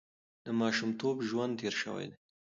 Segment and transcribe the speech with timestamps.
[0.45, 2.17] د ماشومتوب ژوند تېر شوی دی.